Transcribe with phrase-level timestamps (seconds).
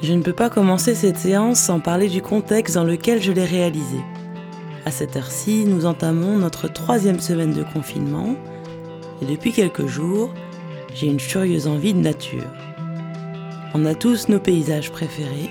[0.00, 3.44] Je ne peux pas commencer cette séance sans parler du contexte dans lequel je l'ai
[3.44, 4.04] réalisée.
[4.84, 8.36] À cette heure-ci, nous entamons notre troisième semaine de confinement
[9.20, 10.32] et depuis quelques jours,
[10.94, 12.46] j'ai une furieuse envie de nature.
[13.74, 15.50] On a tous nos paysages préférés,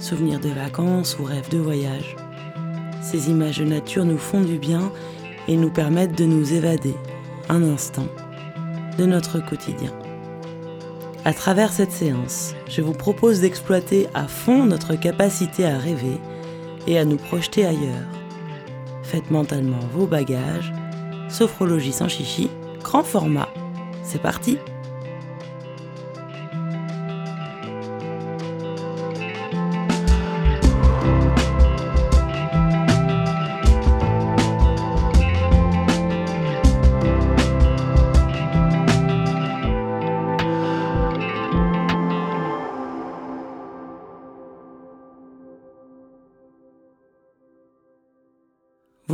[0.00, 2.16] souvenirs de vacances ou rêves de voyage.
[3.02, 4.90] Ces images de nature nous font du bien
[5.48, 6.94] et nous permettent de nous évader
[7.50, 8.06] un instant
[8.98, 9.92] de notre quotidien.
[11.26, 16.20] À travers cette séance, je vous propose d'exploiter à fond notre capacité à rêver
[16.86, 18.06] et à nous projeter ailleurs.
[19.02, 20.72] Faites mentalement vos bagages.
[21.28, 22.48] Sophrologie sans chichi,
[22.80, 23.48] grand format.
[24.04, 24.58] C'est parti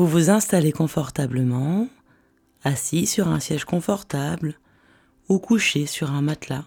[0.03, 1.86] Vous vous installez confortablement,
[2.64, 4.58] assis sur un siège confortable
[5.28, 6.64] ou couché sur un matelas.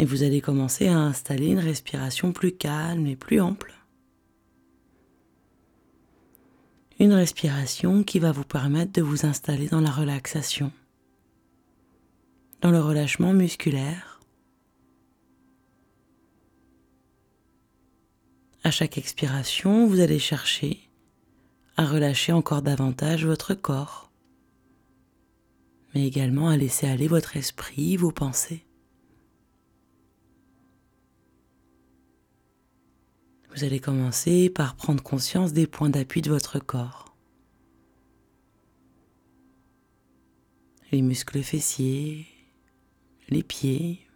[0.00, 3.72] Et vous allez commencer à installer une respiration plus calme et plus ample.
[6.98, 10.72] Une respiration qui va vous permettre de vous installer dans la relaxation,
[12.60, 14.11] dans le relâchement musculaire
[18.64, 20.88] À chaque expiration, vous allez chercher
[21.76, 24.12] à relâcher encore davantage votre corps,
[25.94, 28.64] mais également à laisser aller votre esprit, vos pensées.
[33.52, 37.16] Vous allez commencer par prendre conscience des points d'appui de votre corps.
[40.92, 42.26] Les muscles fessiers,
[43.28, 44.06] les pieds,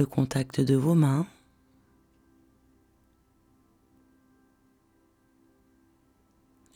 [0.00, 1.26] le contact de vos mains.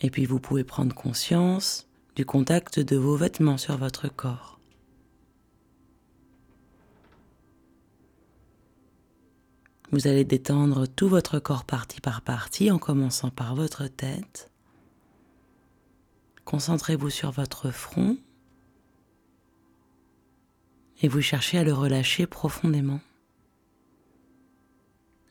[0.03, 4.61] Et puis vous pouvez prendre conscience du contact de vos vêtements sur votre corps.
[9.91, 14.51] Vous allez détendre tout votre corps partie par partie en commençant par votre tête.
[16.45, 18.19] Concentrez-vous sur votre front
[21.01, 23.01] et vous cherchez à le relâcher profondément.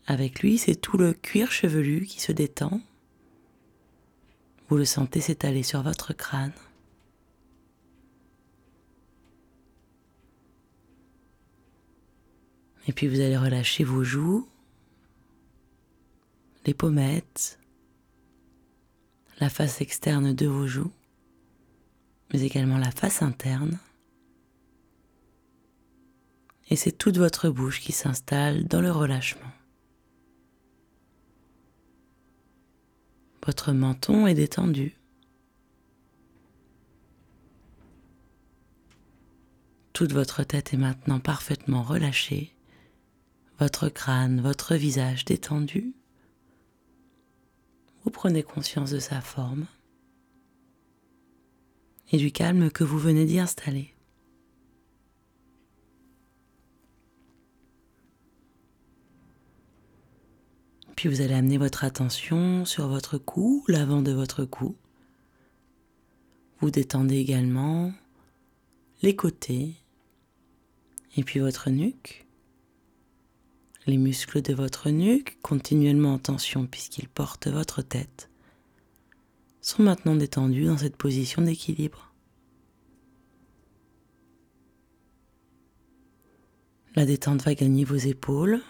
[0.05, 2.81] Avec lui, c'est tout le cuir chevelu qui se détend.
[4.67, 6.53] Vous le sentez s'étaler sur votre crâne.
[12.87, 14.47] Et puis vous allez relâcher vos joues,
[16.65, 17.59] les pommettes,
[19.39, 20.91] la face externe de vos joues,
[22.33, 23.79] mais également la face interne.
[26.69, 29.51] Et c'est toute votre bouche qui s'installe dans le relâchement.
[33.45, 34.95] Votre menton est détendu.
[39.91, 42.55] Toute votre tête est maintenant parfaitement relâchée,
[43.59, 45.93] votre crâne, votre visage détendu.
[48.03, 49.65] Vous prenez conscience de sa forme
[52.11, 53.92] et du calme que vous venez d'y installer.
[61.05, 64.77] Vous allez amener votre attention sur votre cou, l'avant de votre cou.
[66.61, 67.91] Vous détendez également
[69.01, 69.75] les côtés
[71.17, 72.25] et puis votre nuque.
[73.85, 78.29] Les muscles de votre nuque, continuellement en tension puisqu'ils portent votre tête,
[79.59, 82.13] sont maintenant détendus dans cette position d'équilibre.
[86.95, 88.61] La détente va gagner vos épaules,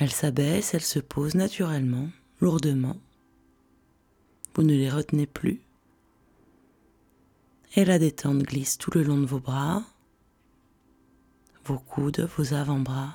[0.00, 2.08] elle s'abaisse, elle se pose naturellement,
[2.40, 2.96] lourdement.
[4.54, 5.60] Vous ne les retenez plus.
[7.76, 9.84] Et la détente glisse tout le long de vos bras,
[11.66, 13.14] vos coudes, vos avant-bras,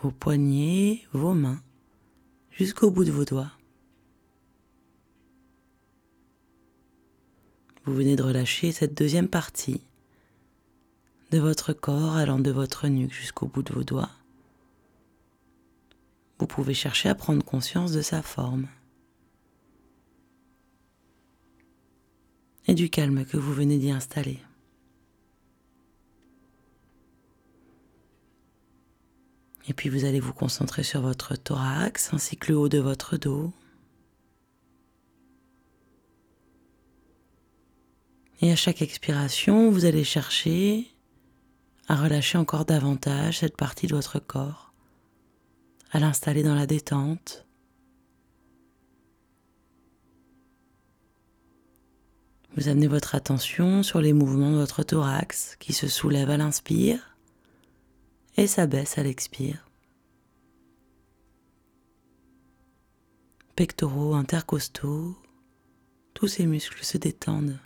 [0.00, 1.62] vos poignets, vos mains,
[2.50, 3.52] jusqu'au bout de vos doigts.
[7.84, 9.82] Vous venez de relâcher cette deuxième partie
[11.30, 14.10] de votre corps allant de votre nuque jusqu'au bout de vos doigts
[16.40, 18.66] vous pouvez chercher à prendre conscience de sa forme
[22.66, 24.40] et du calme que vous venez d'y installer.
[29.68, 33.18] Et puis vous allez vous concentrer sur votre thorax ainsi que le haut de votre
[33.18, 33.52] dos.
[38.40, 40.86] Et à chaque expiration, vous allez chercher
[41.86, 44.69] à relâcher encore davantage cette partie de votre corps,
[45.90, 47.46] à l'installer dans la détente.
[52.56, 57.16] Vous amenez votre attention sur les mouvements de votre thorax qui se soulève à l'inspire
[58.36, 59.66] et s'abaisse à l'expire.
[63.56, 65.16] Pectoraux, intercostaux,
[66.14, 67.58] tous ces muscles se détendent.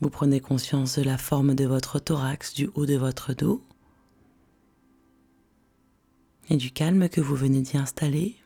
[0.00, 3.62] Vous prenez conscience de la forme de votre thorax, du haut de votre dos
[6.50, 8.36] et du calme que vous venez d'y installer.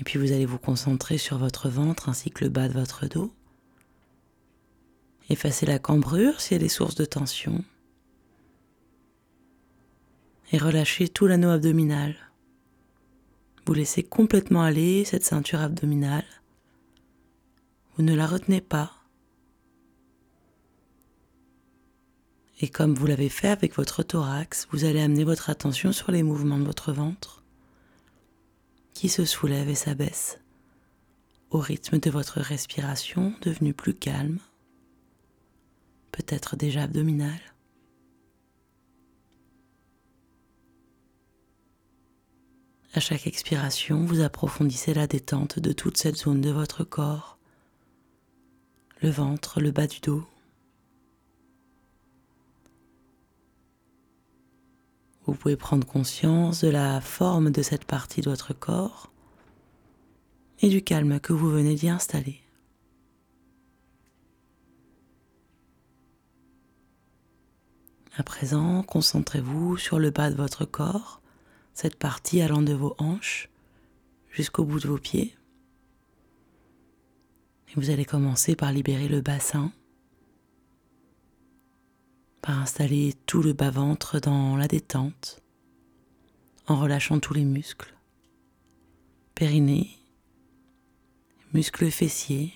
[0.00, 3.06] Et puis vous allez vous concentrer sur votre ventre ainsi que le bas de votre
[3.06, 3.32] dos.
[5.30, 7.64] Effacez la cambrure si elle est source de tension.
[10.50, 12.31] Et relâchez tout l'anneau abdominal.
[13.66, 16.24] Vous laissez complètement aller cette ceinture abdominale.
[17.96, 18.92] Vous ne la retenez pas.
[22.60, 26.22] Et comme vous l'avez fait avec votre thorax, vous allez amener votre attention sur les
[26.22, 27.42] mouvements de votre ventre
[28.94, 30.38] qui se soulève et s'abaisse
[31.52, 34.38] au rythme de votre respiration devenue plus calme,
[36.10, 37.51] peut-être déjà abdominale.
[42.94, 47.38] À chaque expiration, vous approfondissez la détente de toute cette zone de votre corps,
[49.00, 50.26] le ventre, le bas du dos.
[55.24, 59.10] Vous pouvez prendre conscience de la forme de cette partie de votre corps
[60.60, 62.42] et du calme que vous venez d'y installer.
[68.18, 71.21] À présent, concentrez-vous sur le bas de votre corps
[71.82, 73.48] cette partie allant de vos hanches
[74.30, 75.36] jusqu'au bout de vos pieds.
[77.68, 79.72] Et vous allez commencer par libérer le bassin,
[82.40, 85.42] par installer tout le bas-ventre dans la détente,
[86.68, 87.92] en relâchant tous les muscles,
[89.34, 89.90] périnée,
[91.52, 92.52] muscles fessiers,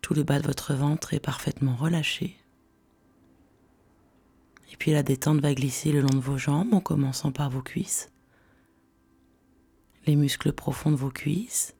[0.00, 2.41] tout le bas de votre ventre est parfaitement relâché.
[4.82, 8.10] Puis la détente va glisser le long de vos jambes en commençant par vos cuisses.
[10.06, 11.76] Les muscles profonds de vos cuisses,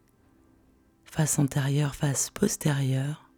[1.05, 3.29] face antérieure, face postérieure.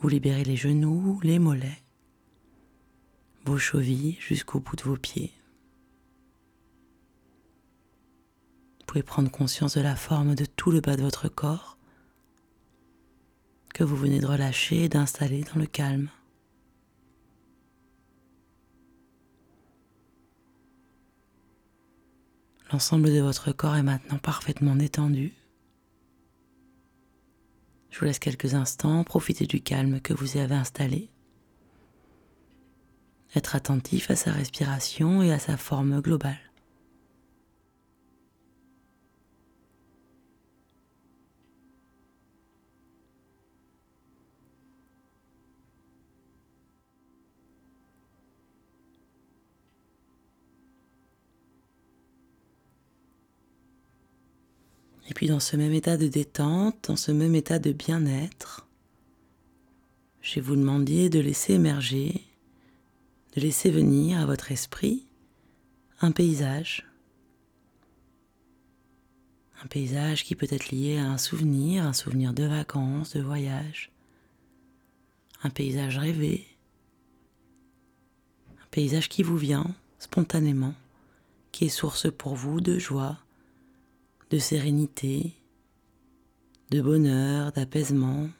[0.00, 1.82] Vous libérez les genoux, les mollets,
[3.44, 5.34] vos chevilles jusqu'au bout de vos pieds.
[8.78, 11.76] Vous pouvez prendre conscience de la forme de tout le bas de votre corps
[13.74, 16.08] que vous venez de relâcher et d'installer dans le calme.
[22.72, 25.34] L'ensemble de votre corps est maintenant parfaitement détendu.
[27.90, 31.10] Je vous laisse quelques instants profiter du calme que vous y avez installé.
[33.36, 36.51] Être attentif à sa respiration et à sa forme globale.
[55.22, 58.66] Puis dans ce même état de détente, dans ce même état de bien-être,
[60.20, 62.24] je vais vous demander de laisser émerger,
[63.36, 65.06] de laisser venir à votre esprit
[66.00, 66.84] un paysage.
[69.62, 73.92] Un paysage qui peut être lié à un souvenir, un souvenir de vacances, de voyage.
[75.44, 76.48] Un paysage rêvé.
[78.60, 80.74] Un paysage qui vous vient spontanément,
[81.52, 83.21] qui est source pour vous de joie,
[84.32, 85.34] de sérénité,
[86.70, 88.30] de bonheur, d'apaisement.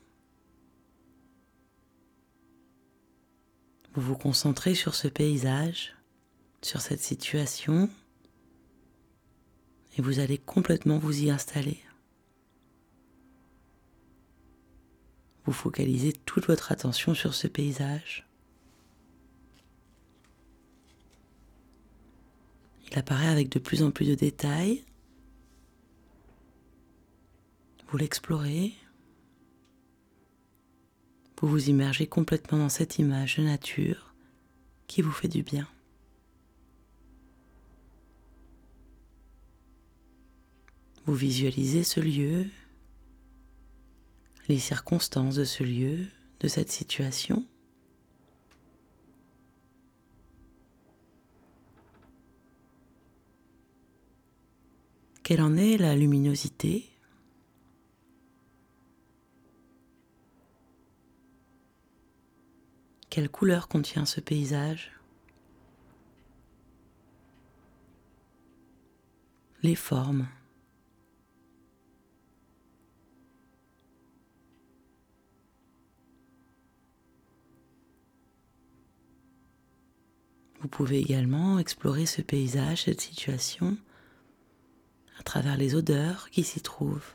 [3.92, 5.94] Vous vous concentrez sur ce paysage,
[6.62, 7.90] sur cette situation,
[9.98, 11.78] et vous allez complètement vous y installer.
[15.44, 18.26] Vous focalisez toute votre attention sur ce paysage.
[22.90, 24.82] Il apparaît avec de plus en plus de détails
[27.92, 28.72] vous l'explorez.
[31.38, 34.14] Vous vous immergez complètement dans cette image de nature
[34.86, 35.68] qui vous fait du bien.
[41.04, 42.46] Vous visualisez ce lieu,
[44.48, 46.06] les circonstances de ce lieu,
[46.40, 47.44] de cette situation.
[55.22, 56.88] Quelle en est la luminosité
[63.12, 64.90] Quelle couleur contient ce paysage?
[69.62, 70.26] Les formes.
[80.62, 83.76] Vous pouvez également explorer ce paysage, cette situation,
[85.18, 87.12] à travers les odeurs qui s'y trouvent.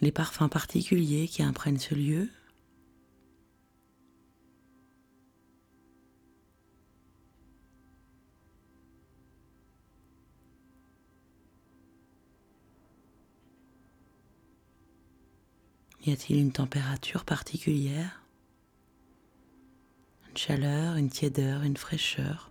[0.00, 2.28] Les parfums particuliers qui imprègnent ce lieu.
[16.06, 18.24] Y a-t-il une température particulière?
[20.30, 22.49] Une chaleur, une tiédeur, une fraîcheur?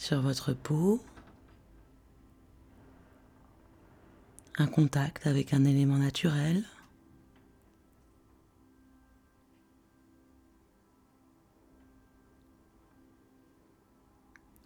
[0.00, 0.98] Sur votre peau,
[4.56, 6.64] un contact avec un élément naturel.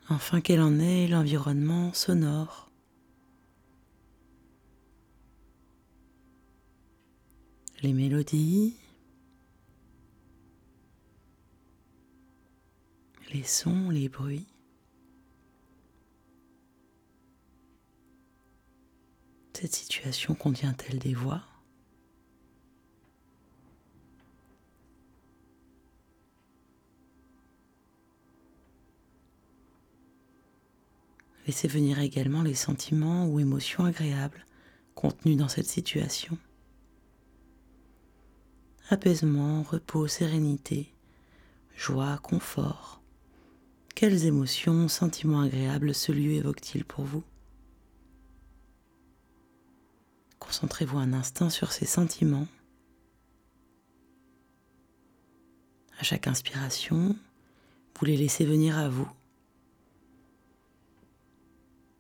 [0.08, 2.70] Enfin, quel en est l'environnement sonore?
[7.82, 8.76] Les mélodies,
[13.32, 14.53] les sons, les bruits.
[19.56, 21.40] Cette situation contient-elle des voix?
[31.46, 34.44] Laissez venir également les sentiments ou émotions agréables
[34.94, 36.36] contenus dans cette situation.
[38.90, 40.92] Apaisement, repos, sérénité,
[41.74, 43.00] joie, confort.
[43.94, 47.24] Quelles émotions, sentiments agréables ce lieu évoque-t-il pour vous?
[50.54, 52.46] Concentrez-vous un instant sur ces sentiments.
[55.98, 57.16] À chaque inspiration,
[57.98, 59.08] vous les laissez venir à vous.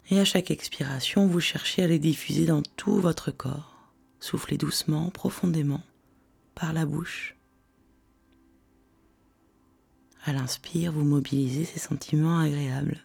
[0.08, 3.90] Et à chaque expiration, vous cherchez à les diffuser dans tout votre corps.
[4.20, 5.82] Soufflez doucement, profondément,
[6.54, 7.34] par la bouche.
[10.22, 13.02] À l'inspire, vous mobilisez ces sentiments agréables.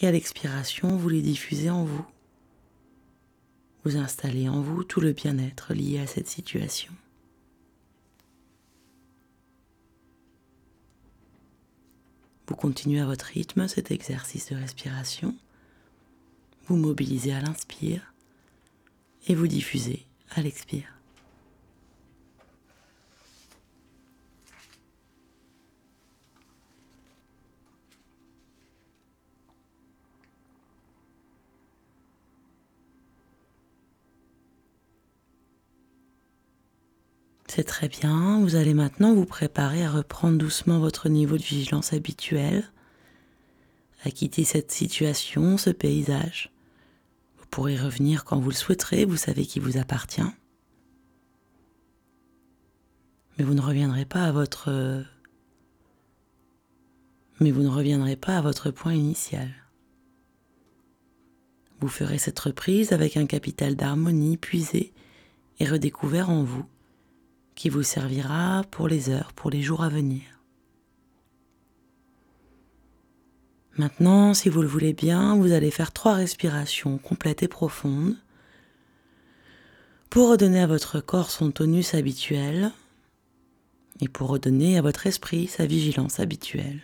[0.00, 2.04] Et à l'expiration, vous les diffusez en vous.
[3.84, 6.92] Vous installez en vous tout le bien-être lié à cette situation.
[12.46, 15.34] Vous continuez à votre rythme cet exercice de respiration.
[16.66, 18.14] Vous mobilisez à l'inspire
[19.26, 20.88] et vous diffusez à l'expire.
[37.54, 41.92] C'est très bien, vous allez maintenant vous préparer à reprendre doucement votre niveau de vigilance
[41.92, 42.64] habituel,
[44.02, 46.50] à quitter cette situation, ce paysage.
[47.38, 50.20] Vous pourrez revenir quand vous le souhaiterez, vous savez qui vous appartient.
[53.38, 55.04] Mais vous ne reviendrez pas à votre
[57.38, 59.48] mais vous ne reviendrez pas à votre point initial.
[61.78, 64.92] Vous ferez cette reprise avec un capital d'harmonie puisé
[65.60, 66.66] et redécouvert en vous
[67.54, 70.22] qui vous servira pour les heures, pour les jours à venir.
[73.76, 78.16] Maintenant, si vous le voulez bien, vous allez faire trois respirations complètes et profondes
[80.10, 82.70] pour redonner à votre corps son tonus habituel
[84.00, 86.82] et pour redonner à votre esprit sa vigilance habituelle.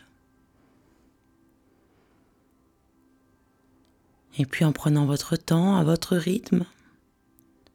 [4.38, 6.64] Et puis en prenant votre temps à votre rythme,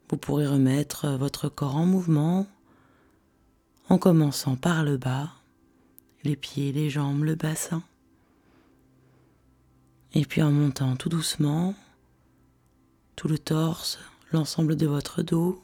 [0.10, 2.48] vous pourrez remettre votre corps en mouvement
[3.90, 5.32] en commençant par le bas,
[6.24, 7.84] les pieds, les jambes, le bassin.
[10.14, 11.76] Et puis en montant tout doucement,
[13.16, 14.00] tout le torse,
[14.32, 15.62] l'ensemble de votre dos.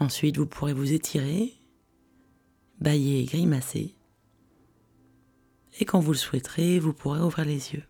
[0.00, 1.54] Ensuite, vous pourrez vous étirer,
[2.80, 3.94] bailler et grimacer.
[5.80, 7.82] Et quand vous le souhaiterez, vous pourrez ouvrir les yeux.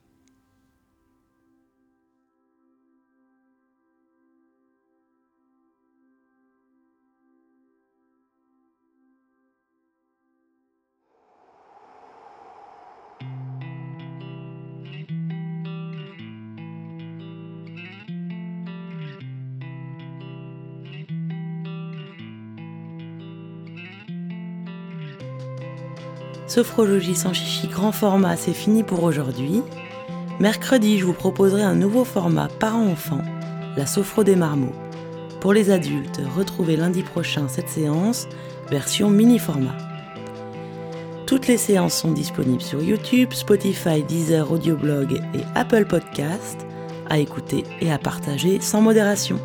[26.46, 29.62] Sophrologie sans chichi grand format, c'est fini pour aujourd'hui.
[30.40, 33.22] Mercredi, je vous proposerai un nouveau format parents-enfants,
[33.76, 34.74] la sophro des marmots.
[35.40, 38.28] Pour les adultes, retrouvez lundi prochain cette séance,
[38.70, 39.76] version mini format.
[41.26, 46.66] Toutes les séances sont disponibles sur YouTube, Spotify, Deezer, Audioblog et Apple Podcast,
[47.08, 49.40] à écouter et à partager sans modération.